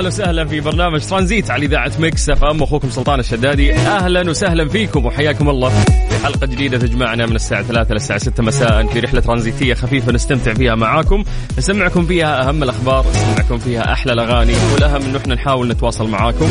[0.00, 2.62] أهلا وسهلا في برنامج ترانزيت على إذاعة Mix FM.
[2.62, 3.74] أخوكم سلطان الشدادي.
[3.74, 5.70] أهلا وسهلا فيكم وحياكم الله.
[5.84, 10.54] في حلقة جديدة تجمعنا من الساعة 3 للساعه 6 مساء في رحلة ترانزيتية خفيفة نستمتع
[10.54, 11.24] فيها معاكم.
[11.58, 16.48] نسمعكم فيها أهم الأخبار نسمعكم فيها أحلى الأغاني والأهم انه إحنا نحاول نتواصل معاكم.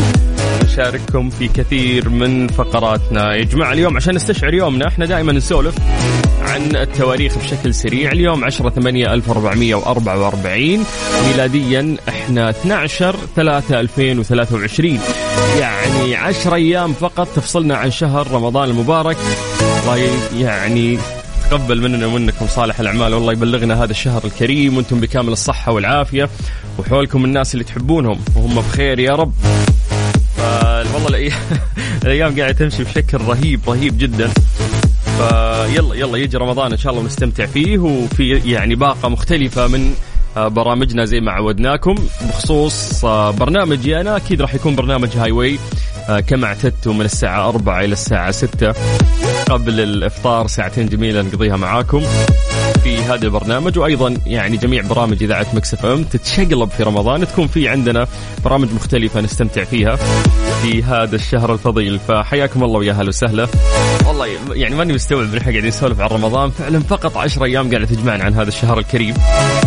[0.62, 3.36] ونشارككم في كثير من فقراتنا.
[3.36, 5.76] يا جماعة اليوم عشان نستشعر يومنا إحنا دائما نسولف
[6.50, 8.12] عن التواريخ بشكل سريع.
[8.12, 10.86] اليوم 10 8 1444
[11.28, 15.00] ميلاديا إحنا 12 3 2023
[15.60, 19.18] يعني 10 أيام فقط تفصلنا عن شهر رمضان المبارك.
[19.82, 20.10] الله
[20.40, 21.00] يعني
[21.52, 23.14] تقبل مننا ومنكم صالح الأعمال.
[23.14, 24.78] والله يبلغنا هذا الشهر الكريم.
[24.78, 26.30] وأنتم بكامل الصحة والعافية.
[26.80, 28.20] وحولكم الناس اللي تحبونهم.
[28.36, 29.34] وهم بخير يا رب.
[30.94, 31.32] والله
[32.04, 34.30] الأيام قاعدة تمشي بشكل رهيب رهيب جدا.
[35.20, 39.94] فيلا يلا يجي رمضان إن شاء الله ونستمتع فيه وفي يعني باقة مختلفة من
[40.38, 45.60] آه، برامجنا زي ما عودناكم بخصوص آه، برنامجي أنا أكيد راح يكون برنامج Highway
[46.10, 48.74] آه، كما اعتدتوا من الساعة 4 إلى الساعة 6
[49.50, 52.04] قبل الإفطار ساعتين جميلة نقضيها معاكم.
[52.90, 57.70] في هذا البرنامج وأيضا يعني جميع برامج إذاعة Mix FM تتشقلب في رمضان تكون في
[57.70, 58.08] عندنا
[58.46, 59.96] برامج مختلفة نستمتع فيها
[60.62, 62.00] في هذا الشهر الفضيل.
[62.00, 63.48] فحياكم الله ويا هلا وسهلا.
[64.08, 66.50] والله يعني ماني مستوعب ان إحنا قاعدين نسولف عن رمضان.
[66.50, 69.14] فعلا فقط 10 أيام قاعدة تجمعنا عن هذا الشهر الكريم.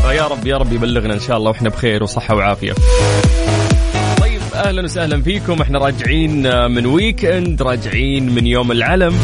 [0.02, 2.72] فيا رب يا رب يبلغنا إن شاء الله وإحنا بخير وصحة وعافية.
[4.20, 5.62] طيب أهلا وسهلا فيكم.
[5.62, 9.18] إحنا راجعين من weekend راجعين من يوم العلم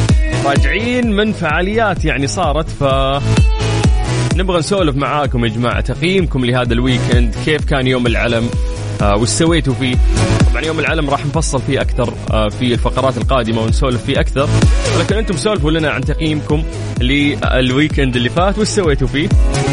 [0.45, 2.69] راجعين من فعاليات يعني صارت.
[2.69, 2.85] ف
[4.39, 5.81] نبغى نسولف معاكم يا جماعة.
[5.81, 8.51] تقييمكم لهذا ال weekend كيف كان يوم العلم؟
[9.03, 9.97] آه وش سويتوا فيه؟
[10.51, 14.49] طبعا يوم العلم راح نفصل فيه أكثر آه في الفقرات القادمة ونسولف فيه أكثر.
[14.97, 16.63] ولكن أنتم سولفوا لنا عن تقييمكم
[17.01, 19.29] للويكند اللي فات وش سويتوا فيه؟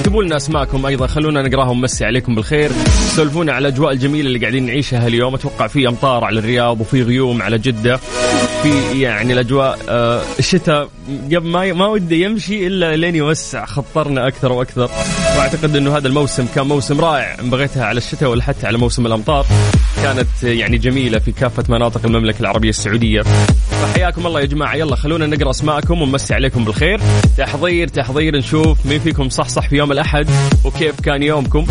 [0.06, 2.72] اكتبوا لنا أسماءكم أيضا خلونا نقراهم مسي عليكم بالخير.
[3.16, 5.36] سولفونا على الاجواء الجميلة اللي قاعدين نعيشها اليوم.
[5.36, 8.00] أتوقع في أمطار على الرياض وفي غيوم على جدة.
[8.64, 10.90] في يعني الأجواء آه، الشتاء
[11.26, 14.90] قبل ما ما وده يمشي إلا لين يوسع خطرنا أكثر وأكثر.
[15.38, 17.36] وأعتقد إنه هذا الموسم كان موسم رائع.
[17.44, 19.46] بغيتها على الشتاء ولا حتى على موسم الأمطار
[20.04, 23.24] كانت يعني جميلة في كافة مناطق المملكة العربية السعودية.
[23.86, 24.76] فحياكم الله يا جماعة.
[24.76, 27.00] يلا خلونا نقرأ أسماءكم ونمسي عليكم بالخير.
[27.38, 30.28] تحضير تحضير نشوف مين فيكم صحصح في يوم الأحد
[30.66, 31.66] وكيف كان يومكم.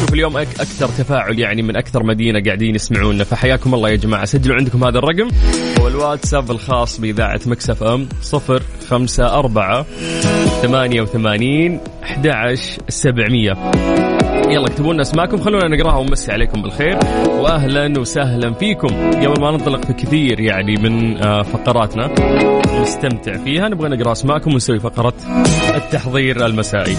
[0.00, 3.24] شوف اليوم أك أكثر تفاعل يعني من أكثر مدينة قاعدين يسمعونا.
[3.24, 4.24] فحياكم الله يا جماعة.
[4.24, 5.28] سجلوا عندكم هذا الرقم.
[5.80, 7.82] هو الواتساب الخاص بإذاعة مكسف
[9.20, 9.86] أربعة
[10.62, 12.28] ثمانية وثمانين أحد
[12.88, 13.52] سبعمية.
[14.48, 15.40] يلا اكتبوا لنا أسماءكم.
[15.40, 16.98] خلونا نقراها ونمسي عليكم بالخير.
[17.28, 19.10] واهلا وسهلا فيكم.
[19.10, 22.10] قبل ما ننطلق في كثير يعني من آه، فقراتنا.
[22.80, 23.68] نستمتع فيها.
[23.68, 25.14] نبغى نقرأ أسماءكم ونسوي فقرة
[25.74, 26.96] التحضير المسائي.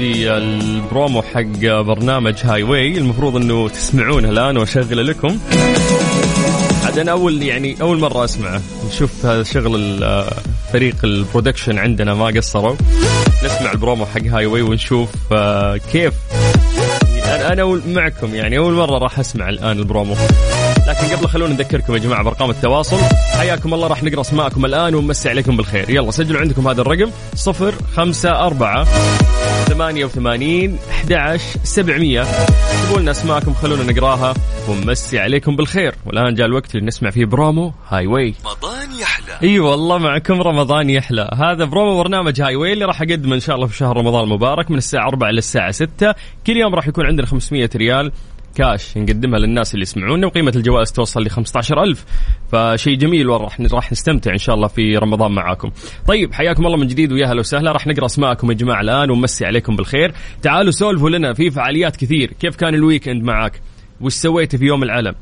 [0.00, 5.38] عندي البرومو حق برنامج Highway المفروض انه تسمعونه الآن وأشغله لكم.
[6.84, 8.62] عاد أنا أول يعني أول مرة أسمعه.
[8.88, 10.04] نشوف هذا شغل
[10.72, 12.76] فريق ال production عندنا ما قصروا.
[13.44, 16.14] نسمع البرومو حق Highway ونشوف آه، كيف.
[17.24, 20.16] أنا أنا معكم يعني أول مرة راح أسمع الآن البرومو.
[20.88, 22.98] لكن قبل خلونا نذكركم يا جماعة بأرقام التواصل.
[23.38, 25.90] حياكم الله راح نقرأ أسماءكم الآن ونمسي عليكم بالخير.
[25.90, 27.10] يلا سجلوا عندكم هذا الرقم
[27.46, 28.84] 054
[29.68, 34.34] 88 11 700 اكتبوا لنا أسماءكم خلونا نقراها
[34.68, 35.94] ونمسي عليكم بالخير.
[36.06, 39.32] والآن جاء الوقت اللي نسمع فيه promo Highway رمضان يحلى.
[39.42, 41.30] أي والله معكم رمضان يحلى.
[41.34, 44.78] هذا برومو برنامج Highway اللي راح أقدمه إن شاء الله في شهر رمضان المبارك من
[44.78, 46.14] الساعة 4 للساعه 6
[46.46, 48.12] كل يوم راح يكون عندنا 500 ريال.
[48.54, 52.04] كاش نقدمها للناس اللي يسمعونا وقيمة الجوائز توصل ل 15000
[52.52, 55.70] فشيء جميل وراح راح نستمتع إن شاء الله في رمضان معاكم.
[56.06, 59.46] طيب حياكم الله من جديد ويا هلا وسهلا راح نقرأ أسماءكم يا جماعة الآن ونمسي
[59.46, 60.12] عليكم بالخير.
[60.42, 63.60] تعالوا سولفوا لنا في فعاليات كثير، كيف كان ال weekend معك؟
[64.00, 65.14] وش سويت في يوم العلم؟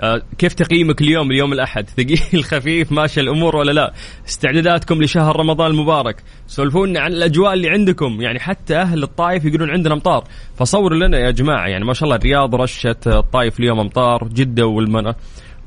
[0.00, 3.92] آه، كيف تقييمك اليوم اليوم الأحد؟ ثقيل خفيف ماشي الأمور ولا لا؟
[4.28, 6.22] استعداداتكم لشهر رمضان المبارك.
[6.46, 8.20] سولفونا عن الأجواء اللي عندكم.
[8.20, 10.24] يعني حتى أهل الطائف يقولون عندنا أمطار
[10.56, 11.66] فصوروا لنا يا جماعة.
[11.68, 15.14] يعني ما شاء الله الرياض رشت الطائف اليوم أمطار جدة والمنى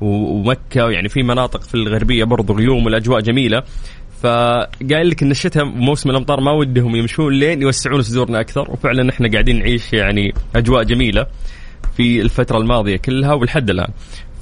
[0.00, 0.90] ومكة.
[0.90, 3.62] يعني في مناطق في الغربية برضو غيوم والأجواء جميلة.
[4.22, 8.70] فقايل لك إن الشتاء موسم الأمطار ما ودهم يمشون لين يوسعون صدورنا أكثر.
[8.70, 11.26] وفعلا إحنا قاعدين نعيش يعني أجواء جميلة.
[11.96, 13.92] في الفترة الماضية كلها ولحد الآن.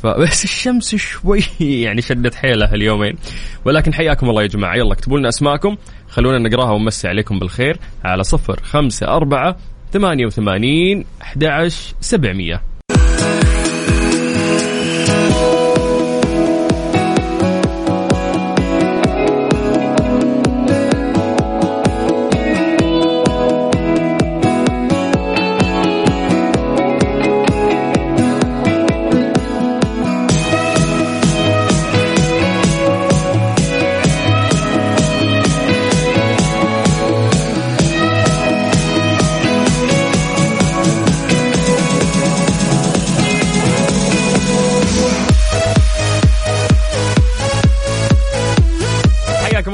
[0.02, 3.16] فبس الشمس شوي يعني شدت حيلها اليومين.
[3.64, 4.76] ولكن حياكم الله يا جماعة.
[4.76, 5.76] يلا اكتبوا لنا أسماءكم.
[6.08, 7.76] خلونا نقراها ونمسي عليكم بالخير.
[8.04, 9.56] على صفر خمسة أربعة
[9.92, 12.69] ثمانية وثمانين أحد عشر سبعمية.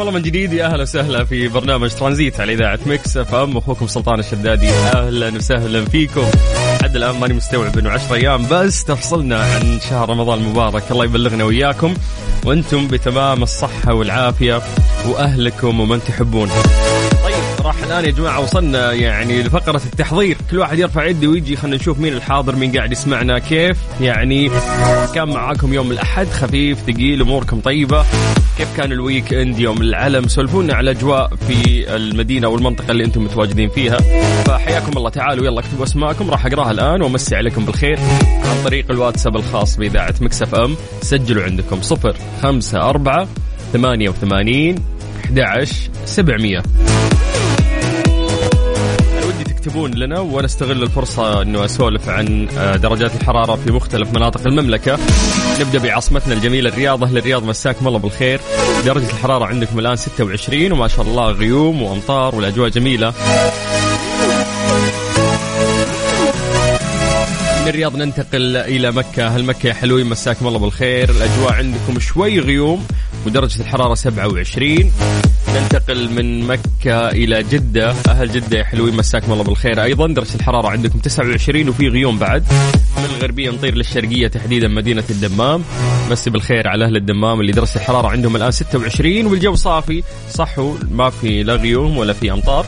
[0.07, 3.57] الله من جديد يا أهلا وسهلا في برنامج ترانزيت على إذاعة Mix FM.
[3.57, 6.25] أخوكم سلطان الشدادي أهلا وسهلا فيكم.
[6.83, 10.83] حد الآن ماني مستوعب إنه 10 أيام بس تفصلنا عن شهر رمضان المبارك.
[10.91, 11.95] الله يبلغنا وياكم
[12.45, 14.63] وأنتم بتمام الصحة والعافية
[15.07, 16.49] وأهلكم ومن تحبون
[17.67, 20.37] راح الآن يا جماعة وصلنا يعني لفقرة التحضير.
[20.51, 24.51] كل واحد يرفع يده ويجي خلينا نشوف مين الحاضر مين قاعد يسمعنا كيف؟ يعني
[25.15, 28.05] كان معاكم يوم الأحد خفيف ثقيل أموركم طيبة.
[28.59, 33.69] كيف كان ال weekend يوم العلم؟ سولفونا على الأجواء في المدينة والمنطقة اللي أنتم متواجدين
[33.69, 33.99] فيها.
[34.47, 37.99] فحياكم الله تعالوا يلا اكتبوا أسماءكم راح أقراها الآن وأمسي عليكم بالخير.
[38.45, 43.29] عن طريق الواتساب الخاص بإذاعة Mix FM سجلوا عندكم صفر خمسة أربعة
[43.73, 44.75] ثمانية وثمانين
[45.25, 45.75] 11
[46.05, 47.06] 700 ودي
[49.67, 54.99] تكتبون لنا وأنا استغل الفرصة إنه أسولف عن آه، درجات الحرارة في مختلف مناطق المملكة.
[55.61, 58.41] نبدأ بعاصمتنا الجميلة الرياض، أهل الرياض مساكم الله بالخير.
[58.85, 63.13] درجة الحرارة عندكم الآن 26 وما شاء الله غيوم وأمطار والأجواء جميلة.
[67.63, 72.41] من الرياض ننتقل إلى مكة، أهل مكة يا حلوين مساكم الله بالخير، الأجواء عندكم شوي
[72.41, 72.87] غيوم
[73.27, 74.93] ودرجة الحرارة 27
[75.57, 77.95] ننتقل من مكة إلى جدة.
[78.09, 79.83] أهل جدة يا حلوين مساكم الله بالخير.
[79.83, 82.45] أيضا درجة الحرارة عندكم 29 وفي غيوم بعد.
[82.97, 85.63] من الغربية نطير للشرقية تحديدا مدينة الدمام.
[86.11, 90.03] مسي بالخير على أهل الدمام اللي درجة الحرارة عندهم الآن 26 والجو صافي.
[90.31, 90.59] صح
[90.91, 92.67] ما في لا غيوم ولا في أمطار.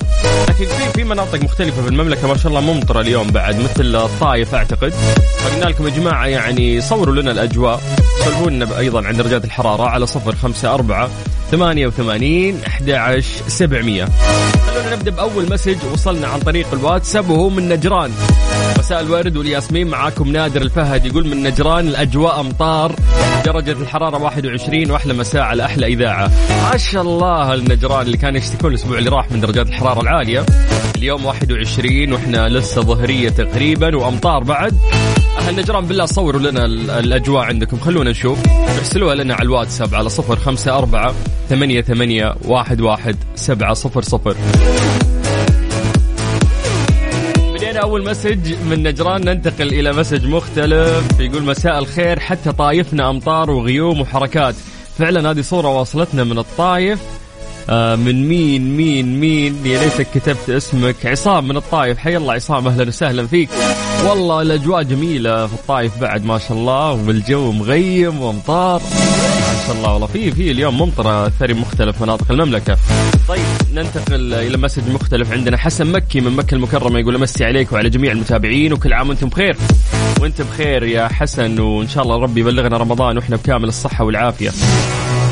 [0.49, 4.55] لكن في في مناطق مختلفة في المملكة ما شاء الله ممطرة اليوم بعد مثل الطايف
[4.55, 4.93] أعتقد.
[5.39, 7.83] فقلنا لكم يا جماعة يعني صوروا لنا الأجواء.
[8.25, 11.11] سولفونا أيضا عن درجات الحرارة على صفر خمسة أربعة
[11.51, 14.09] 88 11 700
[14.67, 15.77] خلونا نبدأ بأول مسج.
[15.93, 18.11] وصلنا عن طريق الواتساب وهو من نجران.
[18.79, 19.89] مساء الورد والياسمين.
[19.89, 22.93] معاكم نادر الفهد يقول من نجران الأجواء أمطار.
[23.45, 26.31] درجة الحرارة 21 وأحلى مساء على أحلى إذاعة.
[26.73, 30.47] ما شاء الله النجران اللي كانوا يشتكون الأسبوع اللي راح من درجات الحرارة العالية.
[30.99, 34.79] اليوم 21 وإحنا لسه ظهرية تقريبا وأمطار بعد.
[35.39, 36.65] أهل نجران بالله صوروا لنا
[36.99, 37.79] الأجواء عندكم.
[37.79, 38.39] خلونا نشوف.
[38.79, 41.15] ارسلوها لنا على الواتساب على صفر خمسة أربعة
[41.49, 44.37] ثمانية ثمانية واحد واحد سبعة صفر صفر.
[47.55, 49.25] بدينا أول message من نجران.
[49.25, 51.21] ننتقل إلى message مختلف.
[51.21, 52.21] يقول مساء الخير.
[52.21, 54.55] حتى طايفنا أمطار وغيوم وحركات.
[54.99, 56.99] فعلا هذه صورة واصلتنا من الطايف.
[57.77, 61.07] من مين مين مين؟ يا ليتك كتبت اسمك.
[61.07, 61.99] عصام من الطايف.
[61.99, 63.49] حي الله عصام أهلا وسهلا فيك.
[64.07, 66.93] والله الأجواء جميلة في الطايف بعد ما شاء الله.
[66.93, 70.07] والجو مغيم وامطار ما شاء الله والله.
[70.07, 72.77] في في اليوم ممطرة ترى في مختلف مناطق المملكة.
[73.29, 73.41] طيب
[73.75, 75.57] ننتقل إلى message مختلف عندنا.
[75.57, 79.57] حسن مكي من مكة المكرمة يقول أمسي عليك وعلى جميع المتابعين وكل عام وأنتم بخير.
[80.21, 84.51] وأنت بخير يا حسن وإن شاء الله ربي يبلغنا رمضان وإحنا بكامل الصحة والعافية.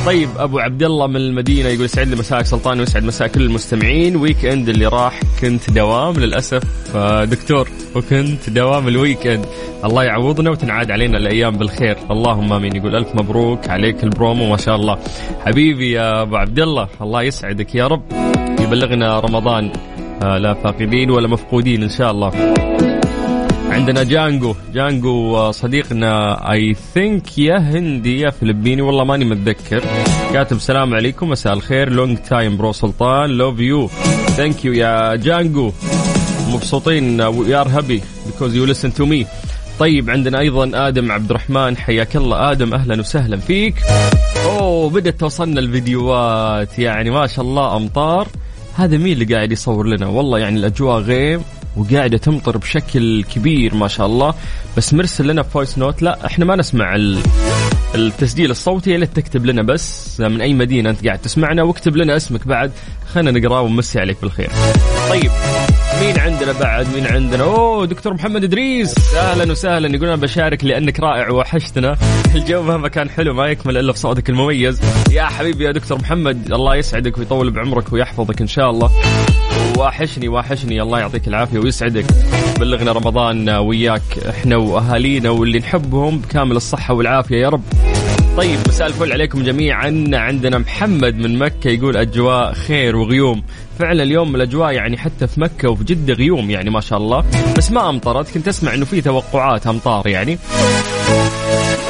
[0.07, 4.17] طيب أبو عبد الله من المدينة يقول يسعد لي مساك سلطان ويسعد مساء كل المستمعين.
[4.17, 6.63] weekend اللي راح كنت دوام للأسف
[6.97, 9.47] آه، دكتور وكنت دوام ال weekend
[9.85, 11.97] الله يعوضنا وتنعاد علينا الأيام بالخير.
[12.11, 12.77] اللهم آمين.
[12.77, 14.99] يقول ألف مبروك عليك البرومو ما شاء الله.
[15.47, 18.03] حبيبي يا أبو عبد الله الله يسعدك يا رب.
[18.61, 19.73] يبلغنا رمضان
[20.23, 22.33] آه، لا فاقدين ولا مفقودين إن شاء الله.
[23.77, 24.55] عندنا جانجو.
[24.75, 26.13] جانجو صديقنا
[26.53, 29.83] I think يا هندي يا فلبيني والله ماني متذكر.
[30.33, 33.87] كاتب سلام عليكم مساء الخير long time bro سلطان love you
[34.37, 35.73] thank you يا جانجو.
[36.49, 39.27] مبسوطين we are happy because you listen to me
[39.79, 42.51] طيب عندنا أيضا آدم عبد الرحمن حياك الله.
[42.51, 43.75] آدم أهلا وسهلا فيك.
[44.45, 48.29] أوه بدأت توصلنا الفيديوهات يعني ما شاء الله أمطار.
[48.77, 51.43] هذا مين اللي قاعد يصور لنا؟ والله يعني الأجواء غيم.
[51.77, 54.35] وقاعدة تمطر بشكل كبير ما شاء الله.
[54.77, 57.19] بس مرسل لنا voice note لا إحنا ما نسمع ال...
[57.95, 58.97] التسجيل الصوتي.
[58.97, 62.73] الا تكتب لنا بس من أي مدينة أنت قاعد تسمعنا واكتب لنا اسمك بعد.
[63.13, 64.51] خلينا نقرأه ونمسي عليك بالخير.
[65.09, 65.31] طيب
[66.01, 69.15] مين عندنا بعد؟ مين عندنا؟ أوه دكتور محمد إدريس.
[69.15, 69.97] أهلا وسهلا.
[69.97, 71.97] يقول أنا بشارك لأنك رائع وحشتنا
[72.35, 74.81] الجو مهما كان حلو ما يكمل إلا بصوتك المميز.
[75.11, 78.91] يا حبيبي يا دكتور محمد الله يسعدك ويطول بعمرك ويحفظك إن شاء الله.
[79.77, 82.07] واحشني واحشني الله يعطيك العافية ويسعدك.
[82.61, 87.63] بلغنا رمضان وياك إحنا وأهالينا واللي نحبهم بكامل الصحة والعافية يا رب.
[88.37, 90.11] طيب مساء الفل عليكم جميعا.
[90.13, 93.43] عندنا محمد من مكة يقول أجواء خير وغيوم.
[93.79, 97.25] فعلا اليوم الأجواء يعني حتى في مكة وفي جدة غيوم يعني ما شاء الله.
[97.57, 98.35] بس ما أمطرت.
[98.35, 100.39] كنت أسمع أنه في توقعات أمطار يعني.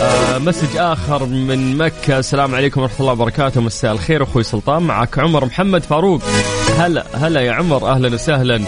[0.00, 2.18] آه مسج آخر من مكة.
[2.18, 3.60] السلام عليكم ورحمة الله وبركاته.
[3.60, 4.82] مساء الخير أخوي سلطان.
[4.82, 6.22] معك عمر محمد فاروق.
[6.76, 8.64] هلا هلا يا عمر أهلا وسهلا.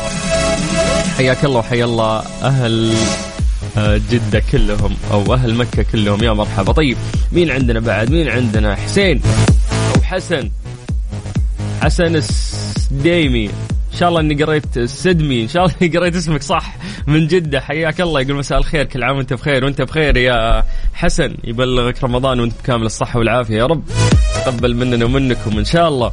[1.17, 2.23] حياك الله وحيا الله.
[2.43, 2.95] أهل
[3.79, 6.25] آه، جدة كلهم أو أهل مكة كلهم.
[6.25, 6.73] يا مرحبا.
[6.73, 6.97] طيب
[7.33, 9.23] مين عندنا بعد؟ مين عندنا؟ حسين
[9.97, 10.51] أو حسن؟
[11.83, 13.47] حسن السديمي.
[13.93, 15.43] إن شاء الله إني قريت السدمي.
[15.43, 17.61] إن شاء الله إني قريت اسمك صح من جدة.
[17.61, 18.21] حياك الله.
[18.21, 18.85] يقول مساء الخير.
[18.85, 19.65] كل عام وأنت بخير.
[19.65, 21.35] وأنت بخير يا حسن.
[21.45, 23.57] يبلغك رمضان وأنت بكامل الصحة والعافية.
[23.57, 23.83] يا رب
[24.45, 26.13] تقبل مننا ومنكم إن شاء الله.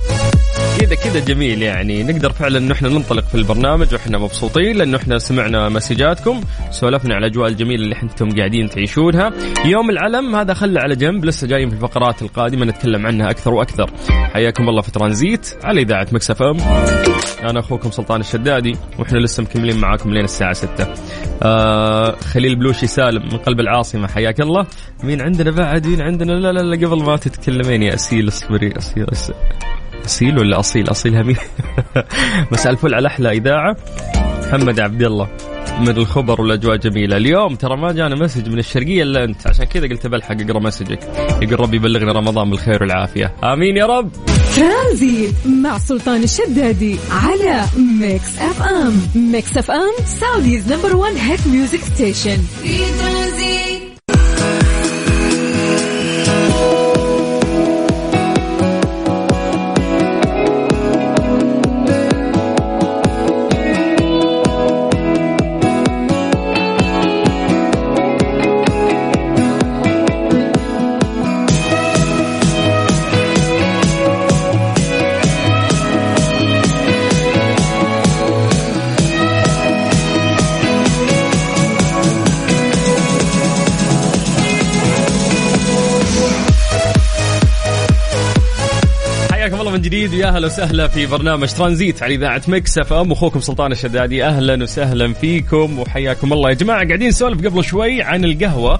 [0.80, 2.04] كذا كذا جميل يعني.
[2.04, 6.42] نقدر فعلا انه إحنا ننطلق في البرنامج وإحنا مبسوطين لأنه إحنا سمعنا مسجاتكم.
[6.72, 9.34] سولفنا على الأجواء الجميلة اللي أنتم قاعدين تعيشونها.
[9.66, 13.90] يوم العلم هذا خله على جنب لسه جايين في الفقرات القادمة نتكلم عنها أكثر وأكثر.
[14.10, 16.58] حياكم الله في ترانزيت على إذاعة مكسف إم.
[17.50, 20.88] أنا أخوكم سلطان الشدادي وإحنا لسه مكملين معاكم لين الساعة 6
[21.44, 24.66] آه خليل بلوشي سالم من قلب العاصمة حياك الله.
[25.04, 29.12] مين عندنا بعد؟ مين عندنا؟ لا لا لا قبل ما تتكلمين يا أسيل اصبري أسيل,
[29.12, 29.36] أسيل.
[30.06, 31.38] اصيل ولا أصيل؟ أصيل همين
[32.52, 33.78] مساء الفل على أحلى إذاعة.
[34.48, 35.28] محمد عبد الله
[35.80, 37.18] من الخبر والأجواء جميلة.
[37.18, 39.48] اليوم ترى ما جانا message من الشرقية إلا أنت.
[39.48, 41.00] عشان كذا قلت بلحق أقرأ message ك.
[41.42, 43.36] يقول ربي يبلغنا رمضان بالخير والعافية.
[43.44, 44.12] آمين يا رب.
[44.56, 47.62] ترانزيت مع سلطان الشدادي على
[48.00, 49.02] Mix FM.
[49.16, 52.38] Mix FM Saudi's number 1 hit music station.
[52.64, 53.75] في ترانزيت.
[89.86, 90.14] جديد.
[90.14, 93.12] ويا أهلا وسهلا في برنامج ترانزيت على إذاعة Mix FM.
[93.12, 96.50] أخوكم سلطان الشدادي أهلا وسهلا فيكم وحياكم الله.
[96.50, 98.80] يا جماعة قاعدين نسولف قبل شوي عن القهوة.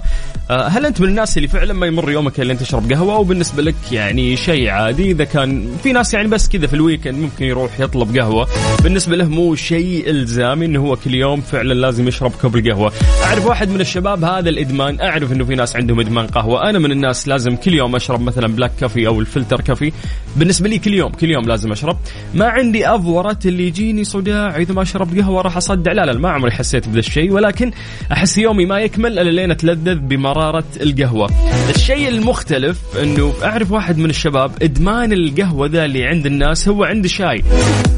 [0.50, 3.62] آه، هل أنت من الناس اللي فعلا ما يمر يومك إلا انت تشرب قهوة؟ وبالنسبة
[3.62, 7.44] لك يعني شيء عادي؟ إذا كان في ناس يعني بس كذا في ال weekend ممكن
[7.44, 8.48] يروح يطلب قهوة.
[8.82, 12.92] بالنسبة له مو شيء إلزامي إنه هو كل يوم فعلا لازم يشرب كوب القهوه
[13.24, 15.00] أعرف واحد من الشباب هذا الإدمان.
[15.00, 16.70] أعرف إنه في ناس عندهم إدمان قهوة.
[16.70, 19.92] أنا من الناس لازم كل يوم أشرب مثلا black coffee أو ال filter coffee
[20.36, 21.96] بالنسبة لي كل يوم كل يوم لازم أشرب.
[22.34, 25.92] ما عندي افوره اللي يجيني صداع إذا ما شربت قهوة راح أصدع.
[25.92, 27.70] لا لا ما عمري حسيت بذا الشيء ولكن
[28.12, 31.30] أحس يومي ما يكمل إلا لين أتلذذ بمرارة القهوة.
[31.74, 37.04] الشيء المختلف إنه أعرف واحد من الشباب إدمان القهوة ذا اللي عند الناس هو عند
[37.04, 37.42] الشاي.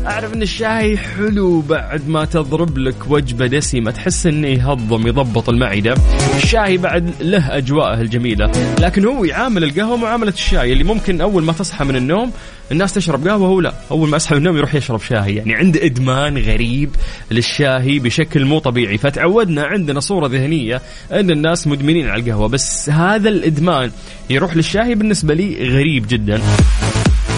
[0.07, 5.95] أعرف إن الشاي حلو بعد ما تضرب لك وجبة دسمة تحس إنه يهضم يضبط المعدة.
[6.37, 11.53] الشاي بعد له أجواءه الجميلة لكن هو يعامل القهوة معاملة الشاي اللي ممكن أول ما
[11.53, 12.33] تصحى من النوم النوم
[12.73, 13.75] الناس تشرب قهوة هو لا.
[13.91, 15.35] أول ما يصحى من النوم يروح يشرب شاهي.
[15.35, 16.91] يعني عنده إدمان غريب
[17.31, 18.99] للشاهي بشكل مو طبيعي.
[18.99, 20.83] فتعودنا عندنا صورة ذهنية
[21.13, 22.49] أن الناس مدمنين على القهوة.
[22.49, 23.91] بس هذا الإدمان
[24.31, 26.41] يروح للشاهي بالنسبة لي غريب جدا.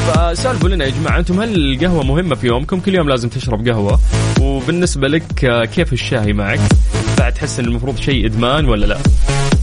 [0.06, 4.00] فسالفوا لنا يا جماعة أنتم هل القهوة مهمة في يومكم؟ كل يوم لازم تشرب قهوة.
[4.40, 5.22] وبالنسبة لك
[5.74, 6.60] كيف الشاي معك؟
[7.18, 8.98] بعد تحس إن المفروض شيء إدمان ولا لا؟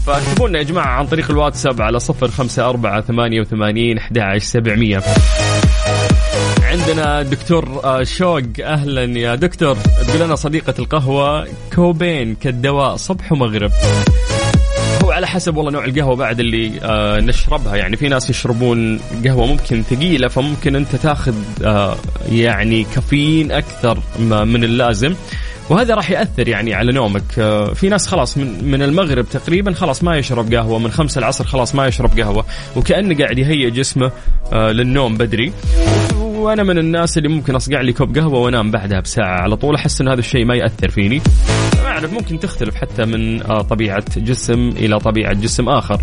[0.08, 5.02] فاكتبوا لنا يا جماعة عن طريق الواتساب على صفر خمسة أربعة ثمانية وثمانين أحد سبعمية.
[6.62, 9.76] عندنا دكتور آه، شوق أهلا يا دكتور.
[10.08, 13.70] تقول لنا صديقة القهوة كوبين كالدواء صبح ومغرب.
[15.04, 17.76] هو على حسب والله نوع القهوة بعد اللي آه نشربها.
[17.76, 21.34] يعني في ناس يشربون قهوة ممكن ثقيلة فممكن أنت تاخذ
[21.64, 21.96] آه
[22.32, 25.14] يعني كافيين أكثر من اللازم.
[25.70, 27.38] وهذا راح يأثر يعني على نومك.
[27.38, 31.44] آه في ناس خلاص من, من المغرب تقريبا خلاص ما يشرب قهوة من خمسة العصر
[31.44, 32.44] خلاص ما يشرب قهوة
[32.76, 34.12] وكأنه قاعد يهيئ جسمه
[34.52, 35.52] آه للنوم بدري.
[36.18, 39.74] وأنا من الناس اللي ممكن أصقع لي كوب قهوة وأنام بعدها بساعة على طول.
[39.74, 41.20] أحس إن هذا الشيء ما يأثر فيني.
[41.82, 46.00] ما أعرف ممكن تختلف حتى من آه، طبيعة جسم إلى طبيعة جسم آخر.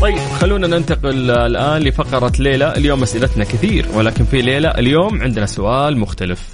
[0.00, 2.72] طيب خلونا ننتقل الآن لفقرة ليلى.
[2.76, 6.53] اليوم أسئلتنا كثير ولكن في ليلى اليوم عندنا سؤال مختلف.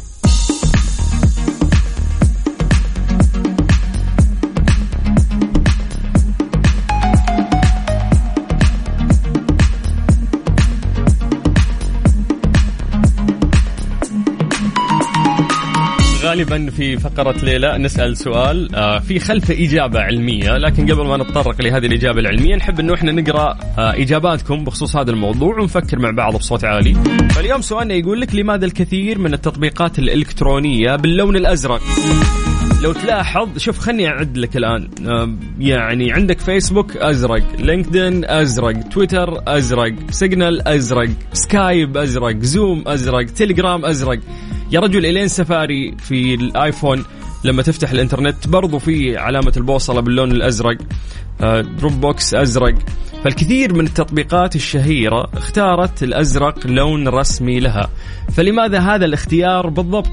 [16.41, 21.17] غالبا في فقرة ليه لا نسأل سؤال آه، في خلفه إجابة علمية لكن قبل ما
[21.17, 26.11] نتطرق لهذه الإجابة العلمية نحب أنه إحنا نقرأ آه، إجاباتكم بخصوص هذا الموضوع ونفكر مع
[26.11, 26.93] بعض بصوت عالي.
[27.29, 31.81] فاليوم سؤالنا يقول لك لماذا الكثير من التطبيقات الإلكترونية باللون الأزرق؟
[32.81, 39.43] لو تلاحظ شوف خلني أعد لك الآن آه، يعني عندك فيسبوك أزرق لينكدين أزرق تويتر
[39.47, 44.19] أزرق سيجنال أزرق سكايب أزرق زوم أزرق تليجرام أزرق.
[44.71, 47.05] يا رجل إلين سفاري في الآيفون
[47.43, 50.77] لما تفتح الإنترنت برضو في علامة البوصلة باللون الأزرق
[51.79, 52.75] دروب بوكس أزرق.
[53.23, 57.89] فالكثير من التطبيقات الشهيرة اختارت الأزرق لون رسمي لها.
[58.33, 60.11] فلماذا هذا الاختيار بالضبط؟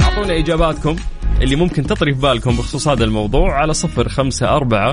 [0.00, 0.96] أعطونا إجاباتكم.
[1.42, 4.92] اللي ممكن تطري في بالكم بخصوص هذا الموضوع على صفر خمسة أربعة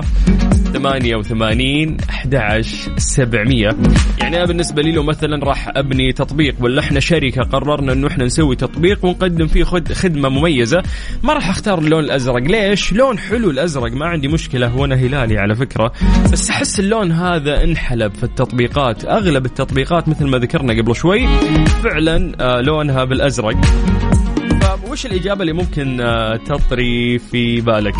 [0.72, 2.60] ثمانية وثمانين أحد
[2.96, 3.76] سبعمية.
[4.20, 8.24] يعني أنا بالنسبة لي لو مثلا راح أبني تطبيق ولا إحنا شركة قررنا إنه إحنا
[8.24, 10.82] نسوي تطبيق ونقدم فيه خدمة مميزة
[11.22, 12.42] ما راح أختار اللون الأزرق.
[12.42, 15.92] ليش؟ لون حلو الأزرق ما عندي مشكلة هو أنا هلالي على فكرة.
[16.32, 21.26] بس أحس اللون هذا انحلب في التطبيقات أغلب التطبيقات مثل ما ذكرنا قبل شوي
[21.84, 23.56] فعلا آه، لونها بالأزرق.
[24.94, 27.94] وش الإجابة اللي ممكن آه، تطري في بالك؟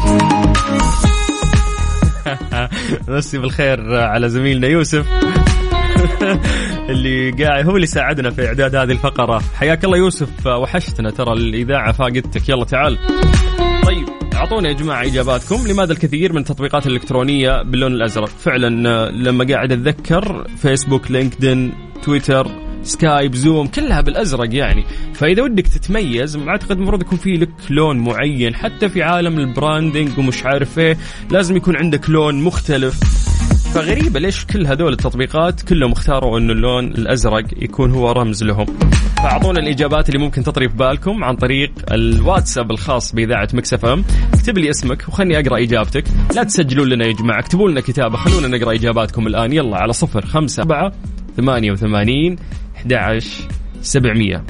[3.09, 5.07] مسي بالخير على زميلنا يوسف
[6.91, 9.43] اللي قاعد هو اللي ساعدنا في إعداد هذه الفقرة.
[9.55, 12.49] حياك الله يوسف وحشتنا ترى الإذاعة فاقدتك.
[12.49, 12.99] يلا تعال.
[13.85, 15.67] طيب أعطونا يا جماعة إجاباتكم.
[15.67, 22.63] لماذا الكثير من التطبيقات الإلكترونية باللون الأزرق؟ فعلا آه، لما قاعد أتذكر فيسبوك لينكدين تويتر
[22.85, 24.85] سكايب زوم كلها بالأزرق يعني.
[25.14, 28.55] فإذا ودك تتميز أعتقد المفروض يكون في لك لون معين.
[28.55, 30.97] حتى في عالم ال branding ومش عارف إيه
[31.31, 33.01] لازم يكون عندك لون مختلف.
[33.75, 38.66] فغريبة ليش كل هذول التطبيقات كلهم اختاروا إنه اللون الأزرق يكون هو رمز لهم.
[39.16, 44.05] فأعطونا الإجابات اللي ممكن تطري في بالكم عن طريق الواتساب الخاص بإذاعة Mix FM.
[44.35, 46.05] اكتب لي اسمك وخلني أقرأ إجابتك.
[46.37, 48.16] لا تسجلون لنا يا جماعة اكتبوا لنا كتابة.
[48.16, 49.53] خلونا نقرأ إجاباتكم الآن.
[49.53, 50.92] يلا على صفر خمسة أربعة
[51.37, 52.37] ثمانية وثمانين
[52.74, 52.74] 11
[53.83, 54.44] 700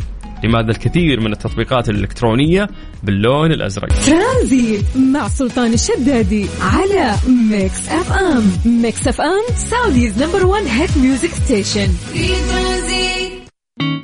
[0.45, 2.69] لماذا الكثير من التطبيقات الإلكترونية
[3.03, 7.15] باللون الأزرق؟ ترانزيت مع سلطان الشدادي على
[7.51, 8.53] Mix FM.
[8.83, 11.89] Mix FM Saudi's number one hit music station.
[12.15, 13.33] ترانزيت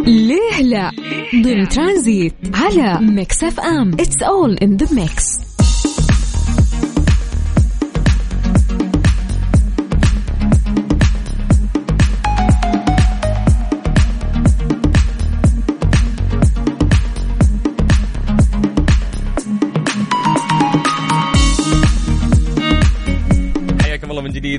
[0.06, 0.90] ليه لا؟
[1.34, 3.96] ضمن ترانزيت على ميكس أف أم.
[3.96, 5.49] It's all in the mix.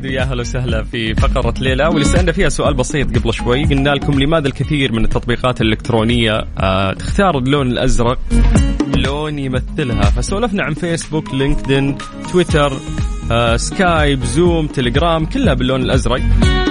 [0.01, 3.65] جديد ويا أهلا وسهلا في فقرة ليه لا واللي سألنا فيها سؤال بسيط قبل شوي
[3.65, 8.19] قلنا لكم لماذا الكثير من التطبيقات الإلكترونية آه تختار اللون الأزرق؟
[8.97, 10.01] لون يمثلها.
[10.01, 11.97] فسولفنا عن فيسبوك لينكدين
[12.31, 12.73] تويتر
[13.55, 16.21] سكايب زوم تليجرام كلها باللون الأزرق.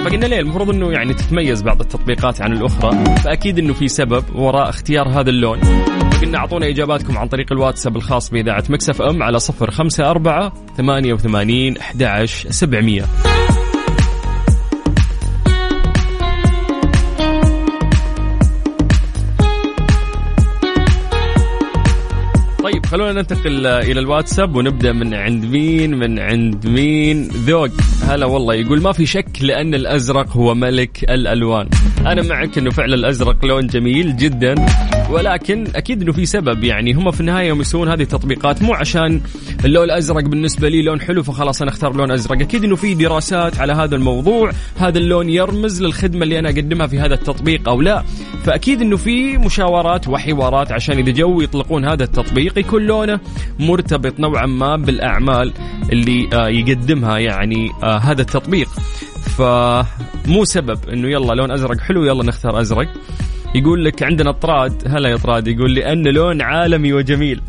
[0.05, 3.05] فقلنا ليه؟ المفروض إنه يعني تتميز بعض التطبيقات عن الأخرى.
[3.15, 5.59] فأكيد إنه في سبب وراء اختيار هذا اللون.
[6.21, 11.13] قلنا أعطونا إجاباتكم عن طريق الواتساب الخاص بإذاعة Mix FM على صفر خمسة أربعة ثمانية
[11.13, 13.05] وثمانين أحد عشر سبعمية.
[22.63, 27.69] طيب خلونا ننتقل إلى الواتساب ونبدأ من عند مين؟ من عند مين؟ ذوق.
[28.07, 31.69] هلا والله يقول ما في شك لأن الأزرق هو ملك الألوان.
[31.99, 34.55] أنا معك إنه فعلا الأزرق لون جميل جدا.
[35.11, 39.21] ولكن أكيد إنه في سبب يعني هم في النهاية يوم يسوون هذه التطبيقات مو عشان
[39.65, 42.41] اللون الأزرق بالنسبة لي لون حلو فخلاص أنا أختار لون أزرق.
[42.41, 46.99] أكيد إنه في دراسات على هذا الموضوع هذا اللون يرمز للخدمة اللي أنا أقدمها في
[46.99, 48.03] هذا التطبيق أو لا.
[48.43, 53.19] فأكيد إنه في مشاورات وحوارات عشان إذا جو يطلقون هذا التطبيق يكون لونه
[53.59, 55.53] مرتبط نوعا ما بالأعمال
[55.91, 58.69] اللي آه، يقدمها يعني آه، هذا التطبيق.
[59.37, 62.87] فمو سبب إنه يلا لون أزرق حلو يلا نختار أزرق.
[63.55, 67.41] يقول لك عندنا طراد هلا يا طراد يقول لأن لون عالمي وجميل.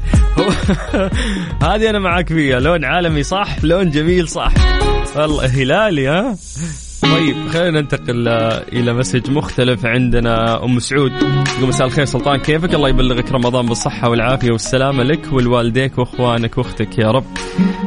[1.63, 2.61] هذه أنا معك فيها.
[2.61, 4.53] لون عالمي صح لون جميل صح.
[5.17, 6.37] والله هلالي ها؟
[7.03, 8.29] طيب خلينا ننتقل
[8.73, 10.65] إلى message مختلف عندنا.
[10.65, 11.13] أم سعود
[11.45, 16.99] تقول مساء الخير سلطان كيفك؟ الله يبلغك رمضان بالصحة والعافية والسلامة لك ولوالديك وإخوانك وأختك.
[16.99, 17.25] يا رب.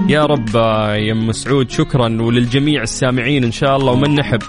[0.10, 3.92] يا رب يا أم سعود شكرا وللجميع السامعين إن شاء الله.
[3.92, 4.42] ومن نحب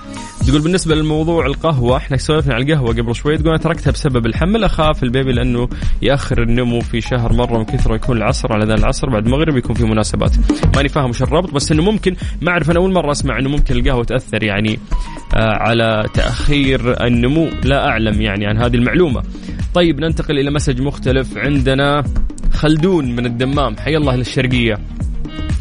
[0.46, 4.64] تقول بالنسبة للموضوع القهوة إحنا سولفنا على القهوة قبل شوي تقول أنا تركتها بسبب الحمل.
[4.64, 5.68] أخاف ال baby لأنه
[6.02, 9.76] يأخر النمو في شهر مرة من كثرة يكون العصر على ذا العصر بعد المغرب يكون
[9.76, 10.32] في مناسبات.
[10.76, 13.76] ماني فاهم وش الربط بس إنه ممكن ما أعرف أنا أول مرة أسمع إنه ممكن
[13.76, 14.78] القهوة تأثر يعني
[15.36, 17.48] آه على تأخير النمو.
[17.64, 19.22] لا أعلم يعني عن هذه المعلومة.
[19.74, 22.04] طيب ننتقل إلى مسج مختلف عندنا.
[22.52, 24.78] خلدون من الدمام حي الله للشرقية.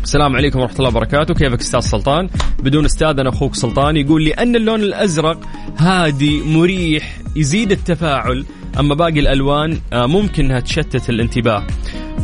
[0.05, 1.33] السلام عليكم ورحمة الله وبركاته.
[1.33, 3.97] كيفك أستاذ سلطان؟ بدون أستاذ أنا أخوك سلطان.
[3.97, 5.39] يقول لي أن اللون الأزرق
[5.77, 8.45] هادي مريح يزيد التفاعل
[8.79, 11.67] أما باقي الألوان آه، ممكن أنها تشتت الانتباه.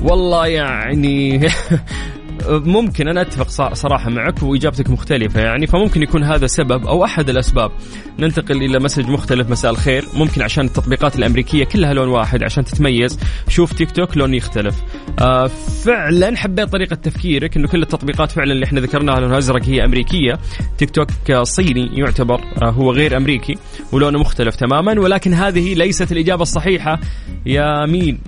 [0.03, 1.39] والله يعني
[2.51, 7.71] ممكن أنا أتفق صراحة معك وإجابتك مختلفة يعني فممكن يكون هذا سبب أو أحد الأسباب.
[8.19, 10.05] ننتقل إلى مسج مختلف مساء الخير.
[10.13, 13.19] ممكن عشان التطبيقات الأمريكية كلها لون واحد عشان تتميز.
[13.49, 14.75] شوف تيك توك لون يختلف.
[15.19, 15.47] آه
[15.85, 20.39] فعلا حبيت طريقة تفكيرك إنه كل التطبيقات فعلا اللي إحنا ذكرناها لونها أزرق هي أمريكية.
[20.77, 21.09] تيك توك
[21.43, 23.57] صيني يعتبر آه هو غير أمريكي
[23.91, 26.99] ولونه مختلف تماما ولكن هذه ليست الإجابة الصحيحة.
[27.45, 28.19] يا مين؟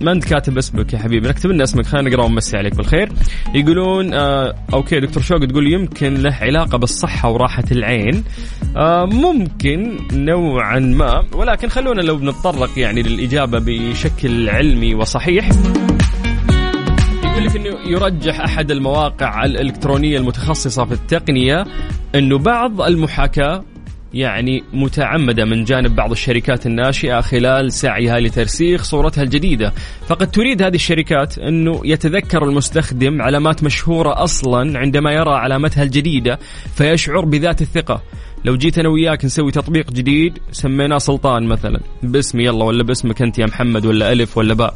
[0.00, 3.08] ما انت كاتب اسمك يا حبيبي نكتب لنا اسمك خلينا نقرأ ونمسي عليك بالخير.
[3.54, 8.24] يقولون آه أوكي دكتور شوق تقول يمكن له علاقة بالصحة وراحة العين.
[8.76, 15.48] آه ممكن نوعا ما ولكن خلونا لو بنتطرق يعني للإجابة بشكل علمي وصحيح.
[17.24, 21.64] يقول لك إنه يرجح أحد المواقع الإلكترونية المتخصصة في التقنية
[22.14, 23.64] إنه بعض المحاكاة
[24.14, 29.72] يعني متعمدة من جانب بعض الشركات الناشئة خلال سعيها لترسيخ صورتها الجديدة،
[30.06, 36.38] فقد تريد هذه الشركات أنه يتذكر المستخدم علامات مشهورة أصلا عندما يرى علامتها الجديدة
[36.74, 38.02] فيشعر بذات الثقة.
[38.44, 41.80] لو جيت أنا وياك نسوي تطبيق جديد سميناه سلطان مثلا.
[42.02, 44.74] باسمي يلا ولا باسمك أنت يا محمد ولا ألف ولا باء.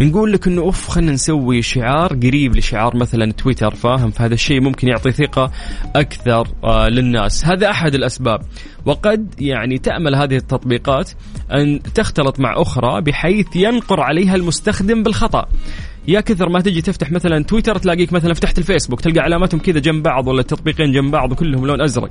[0.00, 4.88] نقول لك إنه أوف خلينا نسوي شعار قريب لشعار مثلا تويتر فاهم؟ فهذا الشيء ممكن
[4.88, 5.52] يعطي ثقة
[5.96, 7.44] أكثر آه للناس.
[7.44, 8.40] هذا أحد الأسباب.
[8.86, 11.10] وقد يعني تأمل هذه التطبيقات
[11.52, 15.48] أن تختلط مع أخرى بحيث ينقر عليها المستخدم بالخطأ.
[16.08, 20.02] يا كثر ما تجي تفتح مثلا تويتر تلاقيك مثلا فتحت الفيسبوك تلقى علاماتهم كذا جنب
[20.02, 22.10] بعض ولا التطبيقين جنب بعض وكلهم لون أزرق.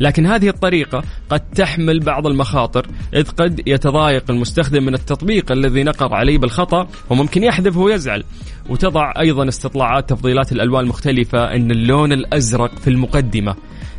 [0.00, 6.14] لكن هذه الطريقة قد تحمل بعض المخاطر إذ قد يتضايق المستخدم من التطبيق الذي نقر
[6.14, 8.24] عليه بالخطأ وممكن يحذف ويزعل.
[8.68, 13.54] وتضع أيضا استطلاعات تفضيلات الألوان المختلفة إن اللون الأزرق في المقدمة.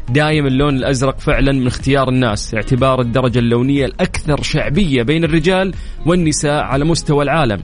[0.10, 5.74] دايم اللون الأزرق فعلا من اختيار الناس اعتبار الدرجة اللونية الأكثر شعبية بين الرجال
[6.06, 7.64] والنساء على مستوى العالم.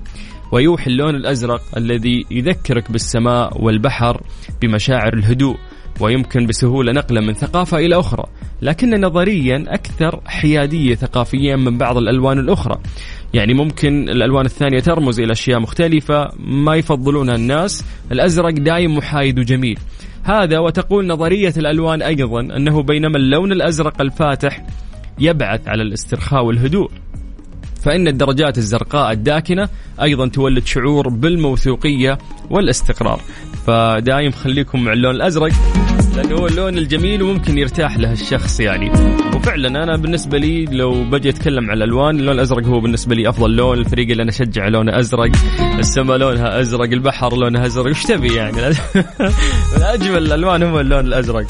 [0.53, 4.21] ويوحي اللون الأزرق الذي يذكرك بالسماء والبحر
[4.61, 5.57] بمشاعر الهدوء
[5.99, 8.23] ويمكن بسهولة نقله من ثقافة إلى أخرى،
[8.61, 12.75] لكن نظريا أكثر حيادية ثقافيا من بعض الألوان الأخرى.
[13.33, 19.79] يعني ممكن الألوان الثانية ترمز إلى أشياء مختلفة ما يفضلونها الناس، الأزرق دايم محايد وجميل.
[20.23, 24.65] هذا وتقول نظرية الألوان أيضا أنه بينما اللون الأزرق الفاتح
[25.19, 26.89] يبعث على الاسترخاء والهدوء
[27.83, 29.69] فإن الدرجات الزرقاء الداكنة
[30.01, 32.17] أيضا تولد شعور بالموثوقية
[32.49, 33.19] والاستقرار.
[33.67, 35.51] فدايم خليكم مع اللون الأزرق
[36.15, 38.91] لأنه هو اللون الجميل وممكن يرتاح له الشخص يعني.
[39.35, 43.55] وفعلا أنا بالنسبة لي لو بجي أتكلم عن الألوان اللون الأزرق هو بالنسبة لي أفضل
[43.55, 45.31] لون الفريق اللي أنا أشجع لونه أزرق
[45.79, 48.57] السماء لونها أزرق البحر لونها أزرق وش تبي يعني؟
[49.75, 51.45] من أجمل الألوان هو اللون الأزرق.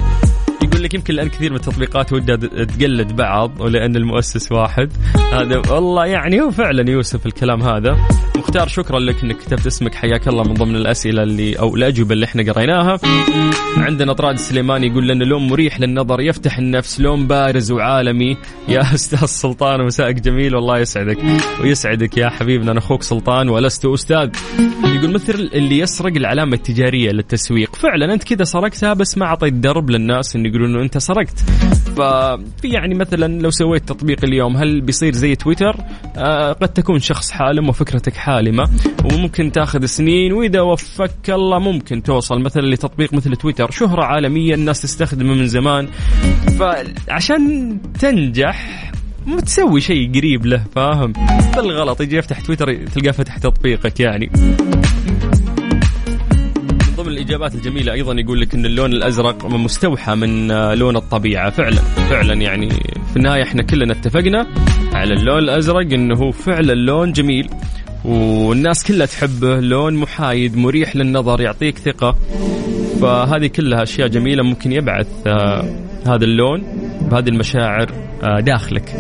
[0.84, 4.90] لك يمكن لأن كثير من التطبيقات ودها تقلد بعض ولأن المؤسس واحد.
[5.34, 7.98] هذا والله يعني هو فعلا يوسف الكلام هذا.
[8.36, 9.96] مختار شكرا لك إنك كتبت اسمك.
[9.96, 13.00] حياك الله من ضمن الأسئلة اللي أو الأجوبة اللي إحنا قريناها.
[13.78, 18.38] عندنا طراد السليماني يقول لنا لون مريح للنظر يفتح النفس لون بارز وعالمي.
[18.68, 21.18] يا أستاذ سلطان مساءك جميل والله يسعدك.
[21.62, 24.30] ويسعدك يا حبيبنا أنا أخوك سلطان ولست أستاذ.
[24.84, 27.76] يقول مثل اللي يسرق العلامة التجارية للتسويق.
[27.76, 31.40] فعلا أنت كذا سرقتها بس ما أعطيت درب للناس انه يقولون انه أنت سرقت.
[31.98, 35.76] ففي يعني مثلا لو سويت تطبيق اليوم هل بيصير زي تويتر؟
[36.18, 38.70] آه قد تكون شخص حالم وفكرتك حالمة
[39.04, 43.72] وممكن تأخذ سنين وإذا وفقك الله ممكن توصل مثلا لتطبيق مثل تويتر.
[43.72, 45.88] شهرة عالمية الناس تستخدمه من زمان.
[46.60, 48.92] فعشان تنجح
[49.26, 51.14] مو تسوي شيء قريب له فاهم؟
[51.56, 54.32] بالغلط يجي يفتح تويتر تلقاه فتح تطبيقك يعني.
[57.24, 61.50] الإجابات الجميلة أيضا يقول لك إن اللون الأزرق مستوحى من لون الطبيعة.
[61.50, 62.70] فعلا فعلا يعني
[63.10, 64.48] في النهاية إحنا كلنا اتفقنا
[64.94, 67.50] على اللون الأزرق إنه هو فعلا لون جميل
[68.06, 72.16] والناس كلها تحبه لون محايد مريح للنظر يعطيك ثقة.
[73.02, 75.64] فهذه كلها أشياء جميلة ممكن يبعث آه
[76.08, 76.64] هذا اللون.
[77.02, 77.92] بهذه المشاعر
[78.24, 78.96] آه داخلك.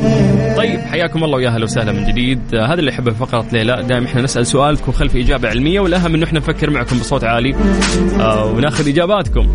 [0.57, 4.05] طيب حياكم الله ويا أهلا وسهلا من جديد، آه هذا اللي أحبه فقرة ليلى، دائما
[4.05, 7.55] إحنا نسأل سؤال تكون خلف إجابة علمية والأهم إنه إحنا نفكر معكم بصوت عالي
[8.19, 9.47] آه وناخذ إجاباتكم.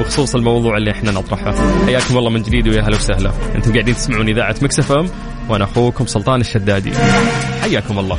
[0.00, 1.54] بخصوص الموضوع اللي إحنا نطرحه.
[1.86, 3.30] حياكم الله من جديد ويا أهلا وسهلا.
[3.54, 5.06] أنتم قاعدين تسمعون إذاعة Mix FM
[5.48, 6.92] وأنا أخوكم سلطان الشدادي.
[7.62, 8.18] حياكم الله.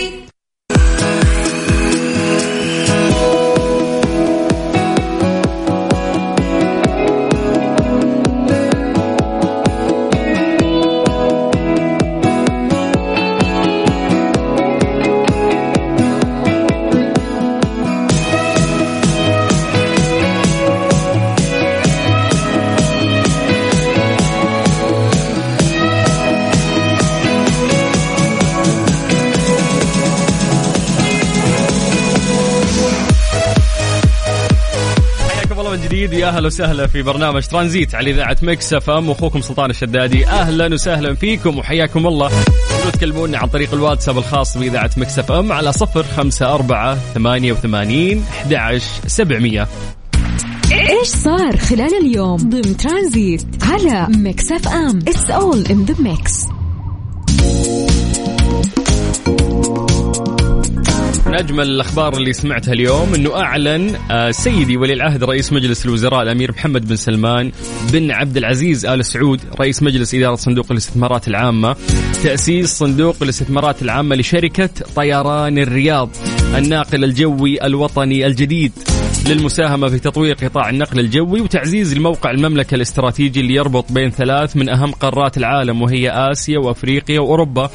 [36.21, 39.09] يا أهلا وسهلا في برنامج ترانزيت على إذاعة Mix FM.
[39.09, 40.27] واخوكم سلطان الشدادي.
[40.27, 42.31] أهلا وسهلا فيكم وحياكم الله.
[42.93, 48.53] تكلمونا عن طريق الواتساب الخاص بإذاعة Mix FM على صفر خمسة أربعة ثمانية وثمانين أحد
[48.53, 49.67] عشر سبعمية.
[50.71, 56.45] إيش صار خلال اليوم ضمن ترانزيت على Mix FM؟ It's all in the mix
[61.25, 66.21] من أجمل الأخبار اللي سمعتها اليوم إنه أعلن آه، سيدي ولي العهد رئيس مجلس الوزراء
[66.21, 67.51] الأمير محمد بن سلمان
[67.91, 71.75] بن عبد العزيز آل سعود رئيس مجلس إدارة صندوق الاستثمارات العامة
[72.23, 76.09] تأسيس صندوق الاستثمارات العامة لشركة طيران الرياض
[76.55, 78.71] الناقل الجوي الوطني الجديد.
[79.27, 84.69] للمساهمة في تطوير قطاع النقل الجوي وتعزيز الموقع المملكة الاستراتيجي اللي يربط بين ثلاث من
[84.69, 87.69] أهم قارات العالم وهي آسيا وأفريقيا وأوروبا.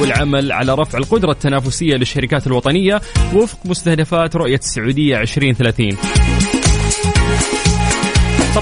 [0.00, 3.00] والعمل على رفع القدرة التنافسية للشركات الوطنية
[3.34, 5.88] وفق مستهدفات رؤية السعودية 2030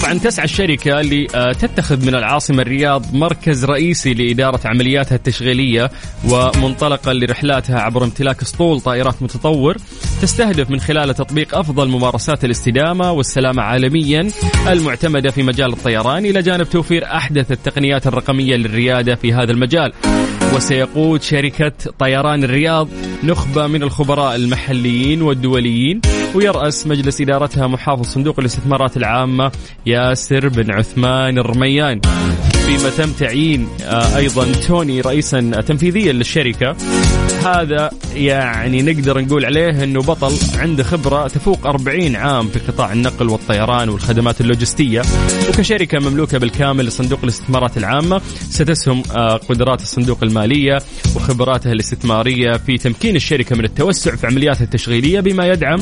[0.00, 5.90] طبعا تسعى الشركة لتتخذ من العاصمة الرياض مركز رئيسي لإدارة عملياتها التشغيلية
[6.30, 9.76] ومنطلقا لرحلاتها عبر امتلاك اسطول طائرات متطور.
[10.22, 14.30] تستهدف من خلاله تطبيق أفضل ممارسات الاستدامة والسلامة عالميا
[14.68, 16.24] المعتمدة في مجال الطيران.
[16.24, 19.92] إلى جانب توفير أحدث التقنيات الرقمية للريادة في هذا المجال.
[20.56, 22.88] وسيقود شركة طيران الرياض
[23.24, 26.00] نخبة من الخبراء المحليين والدوليين
[26.34, 29.52] ويرأس مجلس إدارتها محافظ صندوق الاستثمارات العامة
[29.86, 32.00] ياسر بن عثمان الرميان.
[32.66, 36.76] فيما تم تعيين آه، أيضا توني رئيسا تنفيذيا للشركة.
[37.44, 43.28] هذا يعني نقدر نقول عليه أنه بطل عنده خبرة تفوق 40 عام في قطاع النقل
[43.28, 45.02] والطيران والخدمات اللوجستية.
[45.48, 50.78] وكشركة مملوكة بالكامل لصندوق الاستثمارات العامة ستسهم آه، قدرات الصندوق المالية
[51.16, 55.78] وخبراته الاستثمارية في تمكين الشركة من التوسع في عملياتها التشغيلية بما يدعم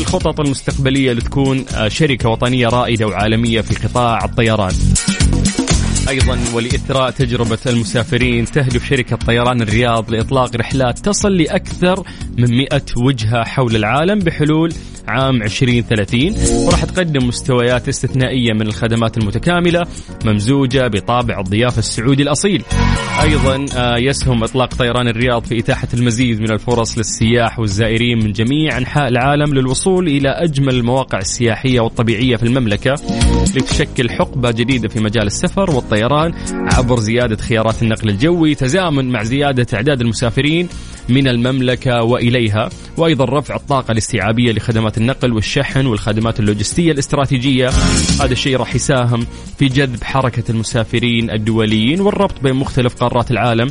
[0.00, 4.74] الخطط المستقبلية لتكون آه، شركة وطنية رائدة وعالمية في قطاع الطيران.
[6.12, 12.04] أيضا ولإثراء تجربة المسافرين تهدف شركة طيران الرياض لإطلاق رحلات تصل لأكثر
[12.38, 14.72] من 100 وجهة حول العالم بحلول
[15.08, 16.34] عام 2030
[16.66, 19.86] وراح تقدم مستويات استثنائية من الخدمات المتكاملة
[20.24, 22.64] ممزوجة بطابع الضيافة السعودي الأصيل.
[23.22, 28.78] أيضا آه، يسهم إطلاق طيران الرياض في إتاحة المزيد من الفرص للسياح والزائرين من جميع
[28.78, 32.94] أنحاء العالم للوصول إلى أجمل المواقع السياحية والطبيعية في المملكة.
[33.56, 39.66] لتشكل حقبة جديدة في مجال السفر والطيران عبر زيادة خيارات النقل الجوي تزامن مع زيادة
[39.74, 40.68] أعداد المسافرين
[41.08, 47.68] من المملكة وإليها وأيضا رفع الطاقة الاستيعابية لخدمات النقل والشحن والخدمات اللوجستية الاستراتيجية.
[48.20, 49.26] هذا الشيء راح يساهم
[49.58, 53.68] في جذب حركة المسافرين الدوليين والربط بين مختلف قارات العالم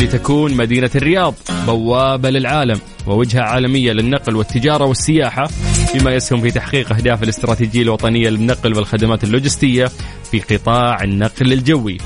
[0.00, 1.34] لتكون مدينة الرياض
[1.66, 5.48] بوابة للعالم ووجهة عالمية للنقل والتجارة والسياحة
[5.94, 9.90] بما يسهم في تحقيق أهداف الاستراتيجية الوطنية للنقل والخدمات اللوجستية
[10.30, 11.98] في قطاع النقل الجوي.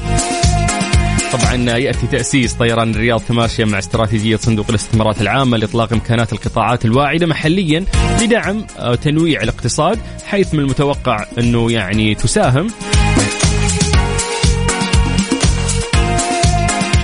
[1.39, 7.27] طبعا يأتي تأسيس طيران الرياض تماشيا مع استراتيجية صندوق الاستثمارات العامة لإطلاق إمكانات القطاعات الواعدة
[7.27, 7.85] محليا
[8.23, 8.67] لدعم
[9.03, 12.67] تنويع الاقتصاد حيث من المتوقع أنه يعني تساهم.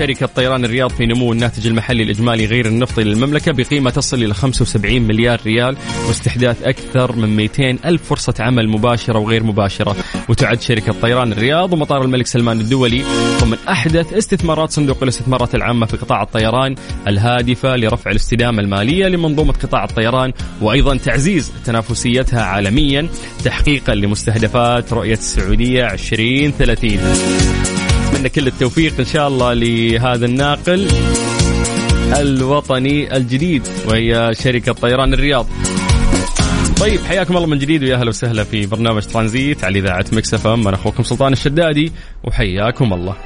[0.01, 5.03] شركة طيران الرياض في نمو الناتج المحلي الإجمالي غير النفطي للمملكة بقيمة تصل إلى 75
[5.03, 5.77] مليار ريال
[6.09, 9.97] واستحداث أكثر من 200 ألف فرصة عمل مباشرة وغير مباشرة.
[10.29, 13.05] وتعد شركة طيران الرياض ومطار الملك سلمان الدولي
[13.41, 16.75] ضمن أحدث استثمارات صندوق الاستثمارات العامة في قطاع الطيران
[17.07, 23.09] الهادفة لرفع الاستدامة المالية لمنظومة قطاع الطيران وأيضا تعزيز تنافسيتها عالميا
[23.45, 27.80] تحقيقا لمستهدفات رؤية السعودية 2030
[28.11, 30.89] نتمنى كل التوفيق إن شاء الله لهذا الناقل
[32.19, 35.47] الوطني الجديد وهي شركة طيران الرياض.
[36.81, 40.69] طيب حياكم الله من جديد ويا أهلا وسهلا في برنامج ترانزيت على إذاعة Mix FM
[40.69, 41.93] أنا أخوكم سلطان الشدادي
[42.25, 43.17] وحياكم الله.